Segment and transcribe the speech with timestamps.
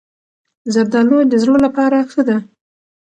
[0.73, 2.37] زردالو د زړه لپاره ښه ده.